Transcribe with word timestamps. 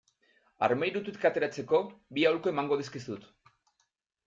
Armairutik 0.67 1.27
ateratzeko 1.31 1.83
bi 2.19 2.27
aholku 2.31 2.53
emango 2.55 2.81
dizkizut. 2.83 3.31